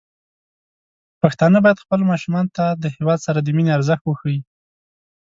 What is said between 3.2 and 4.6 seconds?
سره د مينې ارزښت وښيي.